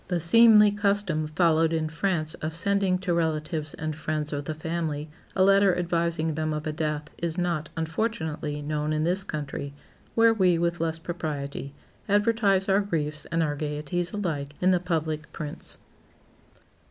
[0.07, 5.11] The seemly custom followed in France of sending to relatives and friends of the family
[5.35, 9.75] a letter advising them of a death is not, unfortunately, known in this country,
[10.15, 11.75] where we, with less propriety,
[12.09, 15.77] advertise our griefs and our gaieties alike in the public prints.